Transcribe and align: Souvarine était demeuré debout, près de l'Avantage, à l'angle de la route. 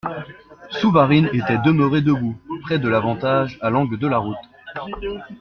Souvarine 0.71 1.29
était 1.31 1.59
demeuré 1.63 2.01
debout, 2.01 2.35
près 2.63 2.79
de 2.79 2.89
l'Avantage, 2.89 3.59
à 3.61 3.69
l'angle 3.69 3.99
de 3.99 4.07
la 4.07 4.17
route. 4.17 4.49